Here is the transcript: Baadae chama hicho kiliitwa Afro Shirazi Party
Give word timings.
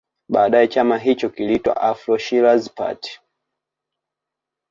Baadae 0.29 0.67
chama 0.69 0.97
hicho 0.97 1.29
kiliitwa 1.29 1.81
Afro 1.81 2.17
Shirazi 2.17 2.69
Party 2.69 3.19